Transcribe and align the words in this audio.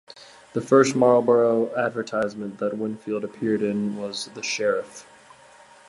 The 0.53 0.61
first 0.61 0.95
Marlboro 0.95 1.75
advertisement 1.75 2.57
that 2.57 2.75
Winfield 2.75 3.23
appeared 3.23 3.61
in 3.61 3.97
was 3.97 4.29
"The 4.33 4.41
Sheriff". 4.41 5.05